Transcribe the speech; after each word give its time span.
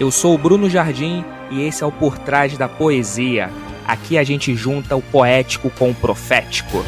Eu 0.00 0.10
sou 0.10 0.34
o 0.34 0.38
Bruno 0.38 0.68
Jardim 0.68 1.22
e 1.52 1.62
esse 1.62 1.84
é 1.84 1.86
o 1.86 1.92
Por 1.92 2.18
Trás 2.18 2.58
da 2.58 2.68
Poesia. 2.68 3.46
Aqui 3.86 4.18
a 4.18 4.24
gente 4.24 4.52
junta 4.52 4.96
o 4.96 5.00
poético 5.00 5.70
com 5.70 5.88
o 5.90 5.94
profético. 5.94 6.78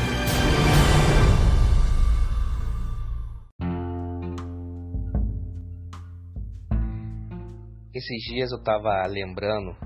Esses 7.95 8.25
dias 8.25 8.51
eu 8.51 8.59
estava 8.59 9.07
lembrando 9.07 9.77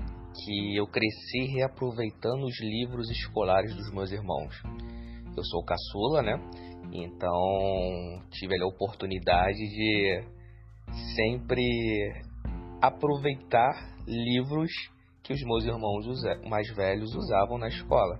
que 0.43 0.75
eu 0.75 0.87
cresci 0.87 1.45
reaproveitando 1.55 2.45
os 2.45 2.59
livros 2.59 3.07
escolares 3.11 3.75
dos 3.75 3.93
meus 3.93 4.11
irmãos. 4.11 4.63
Eu 5.37 5.43
sou 5.43 5.63
caçula, 5.63 6.23
né? 6.23 6.41
Então 6.91 8.19
tive 8.31 8.59
a 8.59 8.65
oportunidade 8.65 9.59
de 9.59 10.23
sempre 11.15 12.30
aproveitar 12.81 13.73
livros 14.07 14.71
que 15.23 15.33
os 15.33 15.41
meus 15.43 15.65
irmãos 15.65 16.05
mais 16.49 16.67
velhos 16.75 17.13
usavam 17.13 17.57
na 17.57 17.67
escola. 17.67 18.19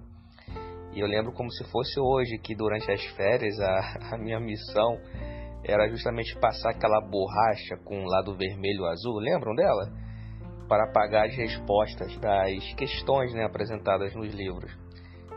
E 0.94 1.00
eu 1.00 1.08
lembro 1.08 1.32
como 1.34 1.50
se 1.52 1.64
fosse 1.72 2.00
hoje 2.00 2.38
que 2.38 2.54
durante 2.54 2.92
as 2.92 3.04
férias 3.16 3.60
a, 3.60 4.16
a 4.16 4.18
minha 4.18 4.40
missão 4.40 4.98
era 5.64 5.88
justamente 5.90 6.38
passar 6.40 6.72
aquela 6.72 7.00
borracha 7.02 7.78
com 7.86 8.04
lado 8.04 8.36
vermelho 8.36 8.86
azul, 8.86 9.20
lembram 9.20 9.56
dela? 9.56 9.92
Para 10.68 10.86
apagar 10.86 11.28
as 11.28 11.36
respostas 11.36 12.16
das 12.18 12.74
questões 12.76 13.34
né, 13.34 13.44
apresentadas 13.46 14.14
nos 14.16 14.34
livros. 14.34 14.72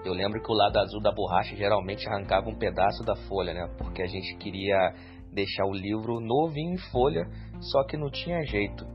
Eu 0.04 0.12
lembro 0.12 0.42
que 0.42 0.50
o 0.50 0.54
lado 0.54 0.78
azul 0.78 1.00
da 1.00 1.12
borracha 1.12 1.56
geralmente 1.56 2.06
arrancava 2.06 2.48
um 2.48 2.58
pedaço 2.58 3.02
da 3.04 3.16
folha, 3.28 3.54
né? 3.54 3.74
Porque 3.78 4.02
a 4.02 4.06
gente 4.06 4.36
queria 4.36 4.94
deixar 5.32 5.64
o 5.64 5.72
livro 5.72 6.20
novinho 6.20 6.74
em 6.74 6.78
folha, 6.90 7.26
só 7.60 7.84
que 7.84 7.96
não 7.96 8.10
tinha 8.10 8.44
jeito. 8.44 8.93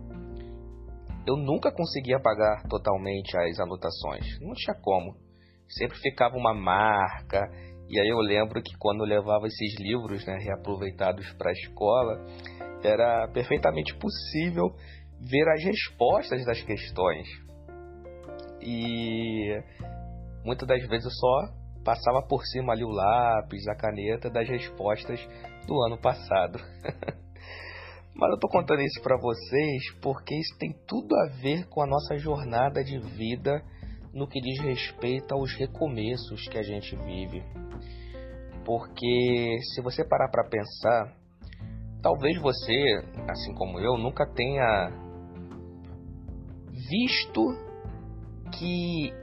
Eu 1.29 1.37
nunca 1.37 1.71
conseguia 1.71 2.17
apagar 2.17 2.63
totalmente 2.67 3.37
as 3.37 3.59
anotações, 3.59 4.39
não 4.41 4.51
tinha 4.55 4.75
como. 4.81 5.15
Sempre 5.67 5.95
ficava 5.99 6.35
uma 6.35 6.55
marca, 6.55 7.47
e 7.87 7.99
aí 7.99 8.09
eu 8.09 8.17
lembro 8.17 8.59
que 8.63 8.75
quando 8.79 9.03
eu 9.03 9.05
levava 9.05 9.45
esses 9.45 9.79
livros, 9.79 10.25
né, 10.25 10.39
reaproveitados 10.43 11.31
para 11.33 11.51
a 11.51 11.53
escola, 11.53 12.25
era 12.83 13.27
perfeitamente 13.31 13.95
possível 13.99 14.73
ver 15.21 15.47
as 15.49 15.63
respostas 15.63 16.43
das 16.45 16.63
questões. 16.63 17.27
E 18.59 19.53
muitas 20.43 20.67
das 20.67 20.81
vezes 20.87 21.05
eu 21.05 21.11
só 21.11 21.53
passava 21.85 22.23
por 22.27 22.43
cima 22.43 22.73
ali 22.73 22.83
o 22.83 22.89
lápis, 22.89 23.67
a 23.67 23.75
caneta 23.75 24.31
das 24.31 24.49
respostas 24.49 25.19
do 25.67 25.79
ano 25.85 26.01
passado. 26.01 26.57
Mas 28.19 28.31
eu 28.31 28.37
tô 28.37 28.49
contando 28.49 28.81
isso 28.81 29.01
para 29.01 29.15
vocês 29.15 29.93
porque 30.01 30.35
isso 30.35 30.57
tem 30.57 30.75
tudo 30.85 31.15
a 31.15 31.27
ver 31.41 31.69
com 31.69 31.81
a 31.81 31.87
nossa 31.87 32.17
jornada 32.17 32.83
de 32.83 32.99
vida 32.99 33.63
no 34.13 34.27
que 34.27 34.41
diz 34.41 34.59
respeito 34.59 35.33
aos 35.33 35.53
recomeços 35.53 36.45
que 36.49 36.57
a 36.57 36.61
gente 36.61 36.97
vive. 36.97 37.41
Porque 38.65 39.59
se 39.73 39.81
você 39.81 40.03
parar 40.03 40.27
para 40.27 40.49
pensar, 40.49 41.15
talvez 42.01 42.37
você, 42.41 43.01
assim 43.29 43.53
como 43.53 43.79
eu, 43.79 43.97
nunca 43.97 44.25
tenha 44.25 44.91
visto 46.89 47.41
que 48.51 49.13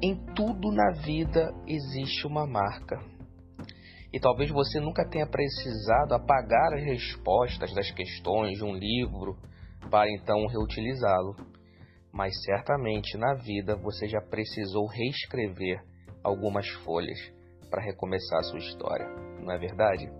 em 0.00 0.16
tudo 0.34 0.72
na 0.72 0.90
vida 0.92 1.52
existe 1.66 2.26
uma 2.26 2.46
marca. 2.46 2.98
E 4.12 4.18
talvez 4.18 4.50
você 4.50 4.80
nunca 4.80 5.06
tenha 5.08 5.26
precisado 5.26 6.14
apagar 6.14 6.74
as 6.74 6.84
respostas 6.84 7.72
das 7.74 7.90
questões 7.90 8.56
de 8.56 8.64
um 8.64 8.74
livro 8.74 9.36
para 9.90 10.10
então 10.10 10.46
reutilizá-lo. 10.46 11.36
Mas 12.12 12.32
certamente 12.42 13.16
na 13.18 13.34
vida 13.34 13.76
você 13.76 14.08
já 14.08 14.20
precisou 14.20 14.86
reescrever 14.86 15.82
algumas 16.24 16.66
folhas 16.84 17.18
para 17.70 17.82
recomeçar 17.82 18.38
a 18.38 18.44
sua 18.44 18.58
história, 18.58 19.06
não 19.40 19.52
é 19.52 19.58
verdade? 19.58 20.10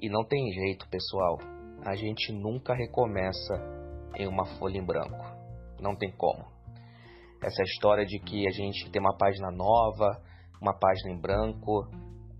E 0.00 0.08
não 0.08 0.24
tem 0.24 0.52
jeito, 0.52 0.88
pessoal. 0.88 1.38
A 1.84 1.94
gente 1.94 2.32
nunca 2.32 2.74
recomeça 2.74 3.54
em 4.16 4.26
uma 4.26 4.44
folha 4.58 4.78
em 4.78 4.84
branco. 4.84 5.24
Não 5.80 5.96
tem 5.96 6.10
como 6.10 6.58
essa 7.42 7.62
história 7.62 8.04
de 8.04 8.18
que 8.18 8.46
a 8.46 8.50
gente 8.50 8.90
tem 8.90 9.00
uma 9.00 9.16
página 9.16 9.50
nova, 9.50 10.20
uma 10.60 10.76
página 10.76 11.12
em 11.12 11.20
branco, 11.20 11.88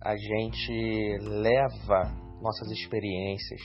a 0.00 0.16
gente 0.16 1.19
leva 1.20 2.12
nossas 2.41 2.70
experiências, 2.70 3.60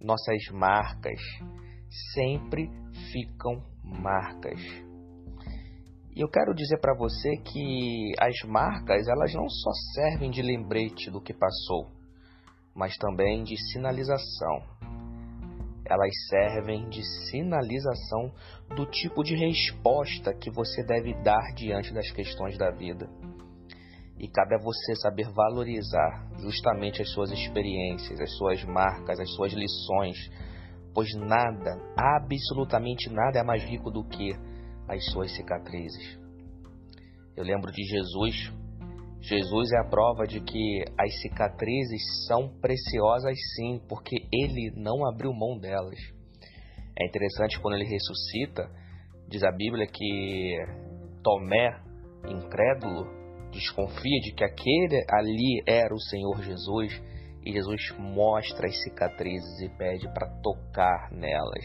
nossas 0.00 0.42
marcas, 0.52 1.20
sempre 2.14 2.70
ficam 3.12 3.62
marcas. 3.82 4.60
E 6.14 6.20
eu 6.20 6.28
quero 6.28 6.54
dizer 6.54 6.78
para 6.78 6.94
você 6.96 7.36
que 7.38 8.12
as 8.20 8.34
marcas, 8.48 9.06
elas 9.08 9.32
não 9.34 9.48
só 9.48 9.70
servem 9.94 10.30
de 10.30 10.42
lembrete 10.42 11.10
do 11.10 11.20
que 11.20 11.32
passou, 11.32 11.90
mas 12.74 12.96
também 12.96 13.44
de 13.44 13.56
sinalização 13.72 14.62
elas 15.92 16.10
servem 16.28 16.88
de 16.88 17.02
sinalização 17.28 18.32
do 18.74 18.86
tipo 18.86 19.22
de 19.22 19.34
resposta 19.34 20.32
que 20.32 20.50
você 20.50 20.82
deve 20.82 21.12
dar 21.22 21.52
diante 21.54 21.92
das 21.92 22.10
questões 22.12 22.56
da 22.56 22.70
vida. 22.70 23.08
E 24.22 24.28
cabe 24.28 24.54
a 24.54 24.58
você 24.58 24.94
saber 24.96 25.28
valorizar 25.34 26.28
justamente 26.38 27.02
as 27.02 27.10
suas 27.10 27.30
experiências, 27.32 28.20
as 28.20 28.32
suas 28.36 28.64
marcas, 28.64 29.18
as 29.18 29.30
suas 29.34 29.52
lições, 29.52 30.16
pois 30.94 31.12
nada, 31.16 31.76
absolutamente 31.96 33.10
nada 33.10 33.40
é 33.40 33.42
mais 33.42 33.64
rico 33.64 33.90
do 33.90 34.04
que 34.04 34.32
as 34.88 35.04
suas 35.10 35.34
cicatrizes. 35.34 36.18
Eu 37.36 37.44
lembro 37.44 37.72
de 37.72 37.82
Jesus 37.82 38.62
Jesus 39.22 39.70
é 39.70 39.78
a 39.78 39.88
prova 39.88 40.26
de 40.26 40.40
que 40.40 40.84
as 40.98 41.20
cicatrizes 41.20 42.26
são 42.26 42.48
preciosas 42.60 43.38
sim, 43.54 43.80
porque 43.88 44.16
ele 44.32 44.72
não 44.74 45.06
abriu 45.06 45.32
mão 45.32 45.56
delas. 45.60 45.96
É 46.98 47.06
interessante 47.06 47.60
quando 47.60 47.74
ele 47.74 47.84
ressuscita, 47.84 48.68
diz 49.28 49.44
a 49.44 49.52
Bíblia 49.52 49.86
que 49.86 50.56
Tomé, 51.22 51.70
incrédulo, 52.28 53.21
desconfia 53.52 54.20
de 54.20 54.32
que 54.34 54.44
aquele 54.44 55.04
ali 55.08 55.62
era 55.66 55.94
o 55.94 56.00
Senhor 56.00 56.42
Jesus 56.42 57.00
e 57.44 57.52
Jesus 57.52 57.94
mostra 57.98 58.66
as 58.66 58.82
cicatrizes 58.82 59.60
e 59.60 59.68
pede 59.76 60.08
para 60.12 60.28
tocar 60.42 61.10
nelas. 61.12 61.64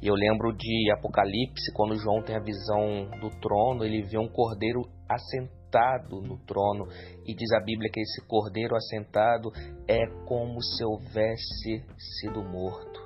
E 0.00 0.06
eu 0.06 0.14
lembro 0.14 0.56
de 0.56 0.92
Apocalipse, 0.92 1.72
quando 1.74 1.98
João 1.98 2.22
tem 2.22 2.36
a 2.36 2.42
visão 2.42 3.10
do 3.20 3.30
trono, 3.40 3.84
ele 3.84 4.02
vê 4.02 4.18
um 4.18 4.28
cordeiro 4.28 4.82
assentado 5.08 6.22
no 6.22 6.38
trono, 6.46 6.86
e 7.26 7.34
diz 7.34 7.50
a 7.52 7.60
Bíblia 7.60 7.90
que 7.92 8.00
esse 8.00 8.24
cordeiro 8.26 8.76
assentado 8.76 9.50
é 9.88 10.06
como 10.24 10.62
se 10.62 10.84
houvesse 10.84 11.84
sido 12.20 12.42
morto, 12.42 13.00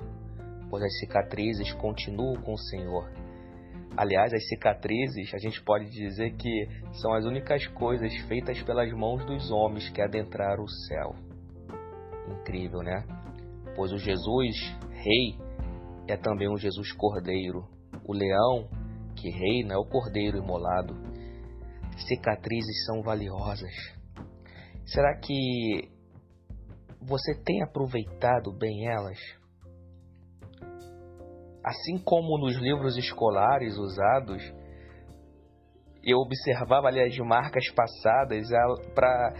pois 0.69 0.83
as 0.83 0.99
cicatrizes 0.99 1.73
continuam 1.73 2.41
com 2.41 2.53
o 2.53 2.59
Senhor. 2.59 3.22
Aliás, 3.95 4.33
as 4.33 4.47
cicatrizes, 4.47 5.33
a 5.33 5.37
gente 5.37 5.61
pode 5.63 5.89
dizer 5.89 6.35
que 6.35 6.67
são 7.01 7.13
as 7.13 7.25
únicas 7.25 7.67
coisas 7.67 8.13
feitas 8.27 8.61
pelas 8.63 8.91
mãos 8.91 9.23
dos 9.25 9.51
homens 9.51 9.89
que 9.89 10.01
adentraram 10.01 10.63
o 10.63 10.69
céu. 10.69 11.15
Incrível, 12.27 12.79
né? 12.79 13.03
Pois 13.75 13.91
o 13.91 13.97
Jesus 13.97 14.55
Rei 14.91 15.37
é 16.07 16.17
também 16.17 16.49
um 16.49 16.57
Jesus 16.57 16.91
Cordeiro. 16.93 17.67
O 18.05 18.13
leão 18.13 18.67
que 19.15 19.29
reina 19.29 19.75
é 19.75 19.77
o 19.77 19.85
Cordeiro 19.85 20.37
imolado 20.37 21.13
cicatrizes 22.07 22.85
são 22.85 23.01
valiosas? 23.01 23.73
Será 24.85 25.15
que 25.17 25.89
você 27.01 27.35
tem 27.43 27.61
aproveitado 27.63 28.51
bem 28.51 28.87
elas? 28.87 29.17
Assim 31.63 31.97
como 31.97 32.37
nos 32.37 32.55
livros 32.57 32.97
escolares 32.97 33.77
usados, 33.77 34.43
eu 36.03 36.17
observava 36.17 36.87
ali 36.87 37.01
as 37.01 37.17
marcas 37.19 37.69
passadas 37.71 38.49
para 38.93 39.33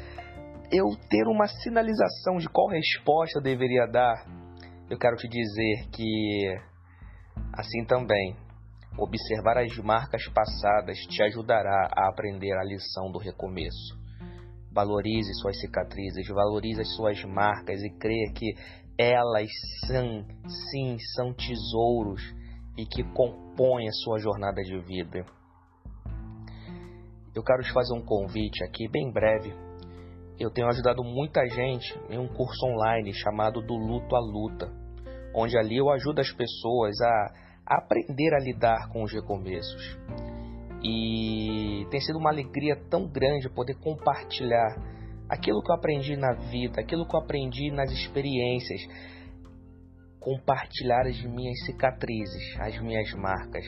eu 0.71 0.85
ter 1.09 1.27
uma 1.27 1.47
sinalização 1.47 2.37
de 2.37 2.47
qual 2.47 2.67
resposta 2.69 3.39
eu 3.39 3.43
deveria 3.43 3.85
dar. 3.85 4.25
Eu 4.89 4.97
quero 4.97 5.17
te 5.17 5.27
dizer 5.27 5.89
que 5.91 6.55
assim 7.53 7.83
também 7.85 8.35
Observar 8.97 9.57
as 9.57 9.75
marcas 9.77 10.21
passadas 10.29 10.97
te 11.09 11.23
ajudará 11.23 11.89
a 11.91 12.09
aprender 12.09 12.53
a 12.53 12.63
lição 12.63 13.11
do 13.11 13.17
recomeço. 13.17 14.02
Valorize 14.73 15.31
suas 15.35 15.59
cicatrizes, 15.59 16.27
valorize 16.27 16.81
as 16.81 16.95
suas 16.95 17.23
marcas 17.25 17.81
e 17.81 17.89
creia 17.97 18.33
que 18.33 18.53
elas 18.97 19.49
são, 19.87 20.25
sim, 20.71 20.97
são 21.15 21.33
tesouros 21.33 22.21
e 22.77 22.85
que 22.85 23.03
compõem 23.13 23.87
a 23.87 23.91
sua 23.91 24.19
jornada 24.19 24.61
de 24.61 24.79
vida. 24.79 25.25
Eu 27.35 27.43
quero 27.43 27.63
te 27.63 27.71
fazer 27.71 27.93
um 27.93 28.05
convite 28.05 28.63
aqui 28.63 28.87
bem 28.87 29.11
breve. 29.11 29.53
Eu 30.39 30.51
tenho 30.51 30.67
ajudado 30.67 31.03
muita 31.03 31.45
gente 31.47 31.99
em 32.09 32.17
um 32.17 32.27
curso 32.27 32.65
online 32.65 33.13
chamado 33.13 33.61
Do 33.61 33.75
Luto 33.75 34.15
à 34.15 34.19
Luta, 34.19 34.71
onde 35.35 35.57
ali 35.57 35.77
eu 35.77 35.89
ajudo 35.89 36.21
as 36.21 36.31
pessoas 36.31 36.99
a 37.01 37.33
aprender 37.65 38.33
a 38.35 38.39
lidar 38.39 38.89
com 38.89 39.03
os 39.03 39.11
recomeços. 39.11 39.97
E 40.83 41.87
tem 41.89 42.01
sido 42.01 42.19
uma 42.19 42.29
alegria 42.29 42.75
tão 42.89 43.07
grande 43.07 43.49
poder 43.49 43.75
compartilhar 43.75 44.75
aquilo 45.29 45.61
que 45.61 45.71
eu 45.71 45.75
aprendi 45.75 46.17
na 46.17 46.33
vida, 46.33 46.81
aquilo 46.81 47.07
que 47.07 47.15
eu 47.15 47.19
aprendi 47.19 47.71
nas 47.71 47.89
experiências, 47.91 48.81
compartilhar 50.19 51.07
as 51.07 51.21
minhas 51.23 51.65
cicatrizes, 51.65 52.59
as 52.59 52.79
minhas 52.81 53.11
marcas, 53.13 53.65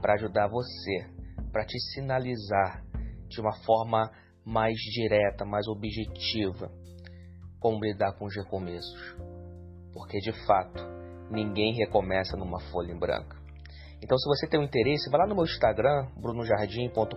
para 0.00 0.14
ajudar 0.14 0.48
você, 0.48 1.06
para 1.52 1.64
te 1.64 1.78
sinalizar 1.92 2.84
de 3.28 3.40
uma 3.40 3.52
forma 3.64 4.10
mais 4.44 4.76
direta, 4.76 5.44
mais 5.44 5.66
objetiva, 5.66 6.70
como 7.58 7.84
lidar 7.84 8.12
com 8.12 8.26
os 8.26 8.36
recomeços. 8.36 9.16
Porque 9.92 10.18
de 10.18 10.32
fato, 10.46 10.82
ninguém 11.30 11.74
recomeça 11.74 12.36
numa 12.36 12.60
folha 12.70 12.92
em 12.92 12.98
branca. 12.98 13.43
Então, 14.04 14.18
se 14.18 14.28
você 14.28 14.46
tem 14.46 14.60
um 14.60 14.64
interesse, 14.64 15.08
vá 15.08 15.16
lá 15.16 15.26
no 15.26 15.34
meu 15.34 15.44
Instagram, 15.44 16.08
brunojardim.com.br, 16.20 17.14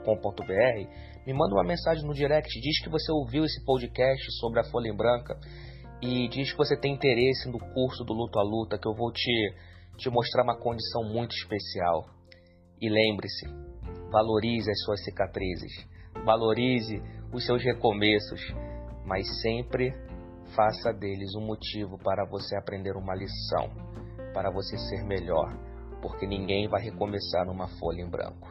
me 1.27 1.33
manda 1.33 1.53
uma 1.53 1.65
mensagem 1.65 2.07
no 2.07 2.13
direct, 2.13 2.47
diz 2.61 2.81
que 2.81 2.89
você 2.89 3.11
ouviu 3.11 3.43
esse 3.43 3.61
podcast 3.65 4.31
sobre 4.39 4.61
a 4.61 4.63
folha 4.63 4.87
em 4.87 4.95
branca 4.95 5.37
e 6.01 6.29
diz 6.29 6.49
que 6.49 6.57
você 6.57 6.79
tem 6.79 6.93
interesse 6.93 7.51
no 7.51 7.59
curso 7.59 8.05
do 8.05 8.13
Luto 8.13 8.39
a 8.39 8.41
Luta, 8.41 8.77
que 8.77 8.87
eu 8.87 8.95
vou 8.95 9.11
te, 9.11 9.53
te 9.97 10.09
mostrar 10.09 10.43
uma 10.43 10.57
condição 10.57 11.03
muito 11.03 11.35
especial. 11.35 12.05
E 12.79 12.87
lembre-se, 12.87 13.47
valorize 14.09 14.71
as 14.71 14.81
suas 14.85 15.03
cicatrizes, 15.03 15.73
valorize 16.23 17.03
os 17.33 17.45
seus 17.45 17.61
recomeços, 17.65 18.39
mas 19.03 19.27
sempre 19.41 19.91
faça 20.55 20.93
deles 20.93 21.35
um 21.35 21.45
motivo 21.45 21.97
para 21.97 22.25
você 22.25 22.55
aprender 22.55 22.95
uma 22.95 23.13
lição, 23.13 23.67
para 24.33 24.49
você 24.49 24.77
ser 24.77 25.03
melhor, 25.03 25.66
porque 26.01 26.25
ninguém 26.27 26.67
vai 26.67 26.81
recomeçar 26.81 27.45
numa 27.45 27.67
folha 27.79 28.01
em 28.01 28.09
branco. 28.09 28.47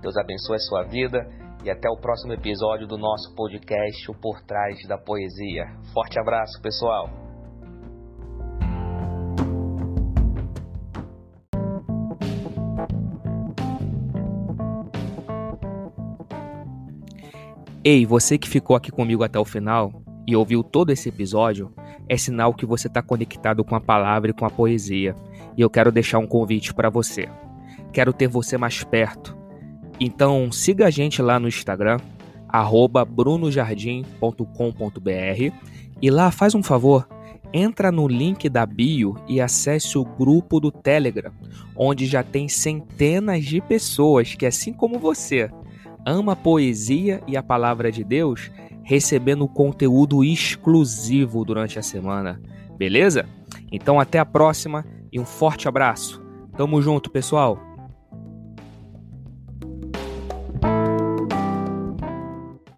Deus 0.00 0.16
abençoe 0.16 0.56
a 0.56 0.58
sua 0.58 0.82
vida 0.84 1.28
e 1.64 1.70
até 1.70 1.88
o 1.88 1.96
próximo 1.96 2.32
episódio 2.32 2.86
do 2.86 2.98
nosso 2.98 3.34
podcast 3.36 4.10
O 4.10 4.14
Por 4.14 4.42
Trás 4.42 4.76
da 4.88 4.98
Poesia. 4.98 5.64
Forte 5.94 6.18
abraço, 6.18 6.60
pessoal! 6.60 7.08
Ei, 17.84 18.06
você 18.06 18.38
que 18.38 18.48
ficou 18.48 18.76
aqui 18.76 18.92
comigo 18.92 19.24
até 19.24 19.40
o 19.40 19.44
final 19.44 19.92
e 20.26 20.36
ouviu 20.36 20.62
todo 20.62 20.90
esse 20.90 21.08
episódio, 21.08 21.72
é 22.12 22.16
sinal 22.16 22.54
que 22.54 22.66
você 22.66 22.88
está 22.88 23.02
conectado 23.02 23.64
com 23.64 23.74
a 23.74 23.80
palavra 23.80 24.30
e 24.30 24.34
com 24.34 24.44
a 24.44 24.50
poesia. 24.50 25.16
E 25.56 25.60
eu 25.60 25.70
quero 25.70 25.92
deixar 25.92 26.18
um 26.18 26.26
convite 26.26 26.74
para 26.74 26.90
você. 26.90 27.28
Quero 27.92 28.12
ter 28.12 28.28
você 28.28 28.56
mais 28.56 28.84
perto 28.84 29.42
então 30.04 30.50
siga 30.50 30.88
a 30.88 30.90
gente 30.90 31.22
lá 31.22 31.38
no 31.38 31.46
Instagram, 31.46 31.98
brunojardim.com.br 33.08 35.54
e 36.02 36.10
lá 36.10 36.32
faz 36.32 36.56
um 36.56 36.62
favor, 36.62 37.08
entra 37.52 37.92
no 37.92 38.08
link 38.08 38.48
da 38.48 38.66
bio 38.66 39.14
e 39.28 39.40
acesse 39.40 39.96
o 39.96 40.04
grupo 40.04 40.58
do 40.58 40.72
Telegram, 40.72 41.30
onde 41.76 42.06
já 42.06 42.24
tem 42.24 42.48
centenas 42.48 43.44
de 43.44 43.60
pessoas 43.60 44.34
que, 44.34 44.44
assim 44.44 44.72
como 44.72 44.98
você, 44.98 45.48
ama 46.04 46.32
a 46.32 46.36
poesia 46.36 47.22
e 47.28 47.36
a 47.36 47.42
palavra 47.42 47.92
de 47.92 48.02
Deus, 48.02 48.50
recebendo 48.84 49.48
conteúdo 49.48 50.24
exclusivo 50.24 51.44
durante 51.44 51.78
a 51.78 51.82
semana. 51.82 52.40
Beleza? 52.76 53.26
Então 53.70 54.00
até 54.00 54.18
a 54.18 54.26
próxima 54.26 54.84
e 55.12 55.18
um 55.18 55.24
forte 55.24 55.68
abraço. 55.68 56.22
Tamo 56.56 56.82
junto, 56.82 57.10
pessoal! 57.10 57.71